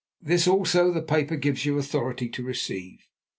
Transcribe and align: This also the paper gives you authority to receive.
This 0.19 0.47
also 0.47 0.91
the 0.91 1.03
paper 1.03 1.35
gives 1.35 1.63
you 1.63 1.77
authority 1.77 2.27
to 2.27 2.41
receive. 2.43 3.05